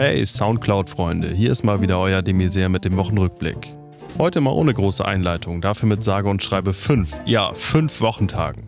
Hey 0.00 0.24
Soundcloud-Freunde, 0.24 1.34
hier 1.34 1.50
ist 1.50 1.64
mal 1.64 1.80
wieder 1.80 1.98
euer 1.98 2.22
Demiser 2.22 2.68
mit 2.68 2.84
dem 2.84 2.96
Wochenrückblick. 2.96 3.74
Heute 4.16 4.40
mal 4.40 4.52
ohne 4.52 4.72
große 4.72 5.04
Einleitung, 5.04 5.60
dafür 5.60 5.88
mit 5.88 6.04
sage 6.04 6.28
und 6.28 6.40
schreibe 6.40 6.72
5, 6.72 7.22
ja 7.24 7.52
5 7.52 8.00
Wochentagen. 8.00 8.62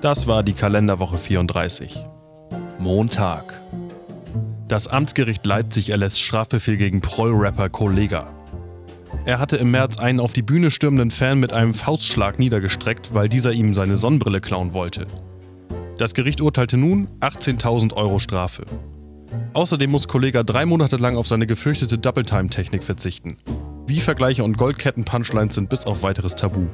Das 0.00 0.28
war 0.28 0.44
die 0.44 0.52
Kalenderwoche 0.52 1.18
34. 1.18 2.06
Montag. 2.78 3.60
Das 4.68 4.86
Amtsgericht 4.86 5.44
Leipzig 5.44 5.90
erlässt 5.90 6.20
Strafbefehl 6.22 6.76
gegen 6.76 7.00
Proll-Rapper 7.00 7.68
Kollega. 7.68 8.30
Er 9.24 9.40
hatte 9.40 9.56
im 9.56 9.72
März 9.72 9.98
einen 9.98 10.20
auf 10.20 10.34
die 10.34 10.42
Bühne 10.42 10.70
stürmenden 10.70 11.10
Fan 11.10 11.40
mit 11.40 11.52
einem 11.52 11.74
Faustschlag 11.74 12.38
niedergestreckt, 12.38 13.12
weil 13.12 13.28
dieser 13.28 13.50
ihm 13.50 13.74
seine 13.74 13.96
Sonnenbrille 13.96 14.40
klauen 14.40 14.72
wollte. 14.72 15.08
Das 15.98 16.14
Gericht 16.14 16.40
urteilte 16.40 16.76
nun 16.76 17.08
18.000 17.18 17.92
Euro 17.94 18.20
Strafe. 18.20 18.62
Außerdem 19.54 19.88
muss 19.88 20.08
Kollega 20.08 20.42
drei 20.42 20.66
Monate 20.66 20.96
lang 20.96 21.16
auf 21.16 21.28
seine 21.28 21.46
gefürchtete 21.46 21.96
Double-Time-Technik 21.96 22.82
verzichten. 22.82 23.38
Wie 23.86 24.00
Vergleiche 24.00 24.42
und 24.42 24.58
Goldketten-Punchlines 24.58 25.54
sind 25.54 25.70
bis 25.70 25.86
auf 25.86 26.02
weiteres 26.02 26.34
Tabu. 26.34 26.66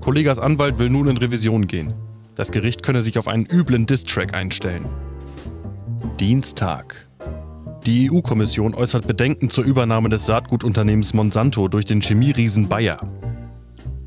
Kollegas 0.00 0.40
Anwalt 0.40 0.80
will 0.80 0.90
nun 0.90 1.06
in 1.06 1.16
Revision 1.16 1.68
gehen. 1.68 1.94
Das 2.34 2.50
Gericht 2.50 2.82
könne 2.82 3.02
sich 3.02 3.18
auf 3.18 3.28
einen 3.28 3.46
üblen 3.46 3.86
Diss-Track 3.86 4.34
einstellen. 4.34 4.86
Dienstag. 6.18 7.08
Die 7.86 8.10
EU-Kommission 8.10 8.74
äußert 8.74 9.06
Bedenken 9.06 9.48
zur 9.48 9.62
Übernahme 9.62 10.08
des 10.08 10.26
Saatgutunternehmens 10.26 11.14
Monsanto 11.14 11.68
durch 11.68 11.84
den 11.84 12.00
Chemieriesen 12.00 12.68
Bayer. 12.68 12.98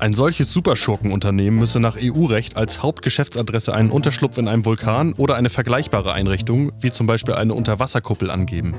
Ein 0.00 0.14
solches 0.14 0.50
Superschurkenunternehmen 0.54 1.60
müsse 1.60 1.78
nach 1.78 1.98
EU-Recht 2.00 2.56
als 2.56 2.82
Hauptgeschäftsadresse 2.82 3.74
einen 3.74 3.90
Unterschlupf 3.90 4.38
in 4.38 4.48
einem 4.48 4.64
Vulkan 4.64 5.12
oder 5.12 5.36
eine 5.36 5.50
vergleichbare 5.50 6.14
Einrichtung, 6.14 6.72
wie 6.80 6.90
zum 6.90 7.06
Beispiel 7.06 7.34
eine 7.34 7.52
Unterwasserkuppel, 7.52 8.30
angeben. 8.30 8.74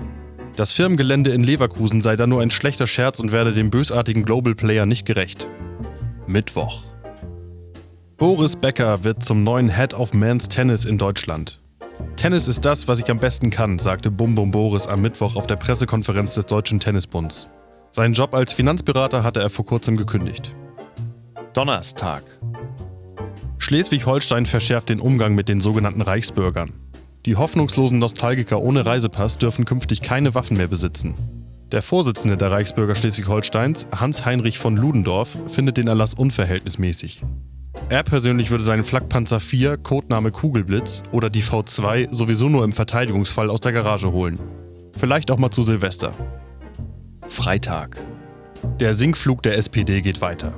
Das 0.55 0.71
Firmengelände 0.71 1.29
in 1.29 1.43
Leverkusen 1.43 2.01
sei 2.01 2.15
dann 2.15 2.31
nur 2.31 2.41
ein 2.41 2.49
schlechter 2.49 2.87
Scherz 2.87 3.19
und 3.19 3.31
werde 3.31 3.53
dem 3.53 3.69
bösartigen 3.69 4.25
Global 4.25 4.55
Player 4.55 4.87
nicht 4.87 5.05
gerecht. 5.05 5.47
Mittwoch. 6.25 6.81
Boris 8.17 8.55
Becker 8.55 9.03
wird 9.03 9.23
zum 9.23 9.43
neuen 9.43 9.69
Head 9.69 9.93
of 9.93 10.15
Men's 10.15 10.49
Tennis 10.49 10.85
in 10.85 10.97
Deutschland. 10.97 11.59
Tennis 12.15 12.47
ist 12.47 12.65
das, 12.65 12.87
was 12.87 12.97
ich 12.97 13.11
am 13.11 13.19
besten 13.19 13.51
kann, 13.51 13.77
sagte 13.77 14.09
Bum 14.09 14.33
Bum 14.33 14.49
Boris 14.49 14.87
am 14.87 15.03
Mittwoch 15.03 15.35
auf 15.35 15.45
der 15.45 15.57
Pressekonferenz 15.57 16.33
des 16.33 16.47
Deutschen 16.47 16.79
Tennisbunds. 16.79 17.47
Seinen 17.91 18.15
Job 18.15 18.33
als 18.33 18.53
Finanzberater 18.53 19.23
hatte 19.23 19.39
er 19.39 19.51
vor 19.51 19.67
kurzem 19.67 19.97
gekündigt. 19.97 20.55
Donnerstag. 21.53 22.23
Schleswig-Holstein 23.57 24.45
verschärft 24.45 24.89
den 24.89 25.01
Umgang 25.01 25.35
mit 25.35 25.49
den 25.49 25.59
sogenannten 25.59 26.01
Reichsbürgern. 26.01 26.71
Die 27.25 27.35
hoffnungslosen 27.35 27.99
Nostalgiker 27.99 28.61
ohne 28.61 28.85
Reisepass 28.85 29.37
dürfen 29.37 29.65
künftig 29.65 30.01
keine 30.01 30.33
Waffen 30.33 30.55
mehr 30.55 30.67
besitzen. 30.67 31.15
Der 31.73 31.81
Vorsitzende 31.81 32.37
der 32.37 32.51
Reichsbürger 32.51 32.95
Schleswig-Holsteins, 32.95 33.87
Hans-Heinrich 33.93 34.59
von 34.59 34.77
Ludendorff, 34.77 35.37
findet 35.47 35.75
den 35.75 35.89
Erlass 35.89 36.13
unverhältnismäßig. 36.13 37.21
Er 37.89 38.03
persönlich 38.03 38.49
würde 38.49 38.63
seinen 38.63 38.85
Flakpanzer 38.85 39.41
4, 39.41 39.77
Codename 39.77 40.31
Kugelblitz 40.31 41.03
oder 41.11 41.29
die 41.29 41.43
V2 41.43 42.13
sowieso 42.15 42.47
nur 42.47 42.63
im 42.63 42.71
Verteidigungsfall 42.71 43.49
aus 43.49 43.59
der 43.59 43.73
Garage 43.73 44.11
holen. 44.13 44.39
Vielleicht 44.97 45.29
auch 45.31 45.37
mal 45.37 45.51
zu 45.51 45.63
Silvester. 45.63 46.13
Freitag. 47.27 47.97
Der 48.79 48.93
Sinkflug 48.93 49.43
der 49.43 49.57
SPD 49.57 50.01
geht 50.01 50.21
weiter. 50.21 50.53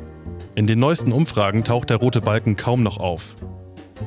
In 0.56 0.68
den 0.68 0.78
neuesten 0.78 1.12
Umfragen 1.12 1.64
taucht 1.64 1.90
der 1.90 1.98
rote 1.98 2.22
Balken 2.22 2.56
kaum 2.56 2.84
noch 2.84 2.98
auf. 2.98 3.36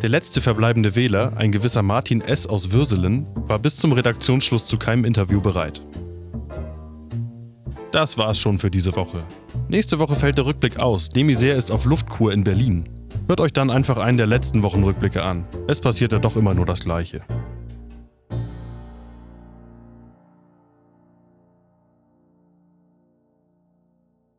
Der 0.01 0.09
letzte 0.09 0.41
verbleibende 0.41 0.95
Wähler, 0.95 1.33
ein 1.37 1.51
gewisser 1.51 1.83
Martin 1.83 2.21
S. 2.21 2.47
aus 2.47 2.71
Würselen, 2.71 3.29
war 3.35 3.59
bis 3.59 3.77
zum 3.77 3.93
Redaktionsschluss 3.93 4.65
zu 4.65 4.77
keinem 4.77 5.05
Interview 5.05 5.41
bereit. 5.41 5.83
Das 7.91 8.17
war's 8.17 8.39
schon 8.39 8.59
für 8.59 8.71
diese 8.71 8.95
Woche. 8.95 9.25
Nächste 9.69 9.99
Woche 9.99 10.15
fällt 10.15 10.39
der 10.39 10.47
Rückblick 10.47 10.79
aus. 10.79 11.09
Demiser 11.09 11.57
ist 11.57 11.73
auf 11.73 11.85
Luftkur 11.85 12.33
in 12.33 12.45
Berlin. 12.45 12.85
Hört 13.27 13.41
euch 13.41 13.53
dann 13.53 13.71
einfach 13.71 13.97
einen 13.97 14.19
der 14.19 14.27
letzten 14.27 14.63
Wochenrückblicke 14.63 15.25
an. 15.25 15.47
Es 15.67 15.81
passiert 15.81 16.13
ja 16.13 16.21
doch 16.21 16.37
immer 16.37 16.55
nur 16.55 16.67
das 16.67 16.81
Gleiche. 16.81 17.23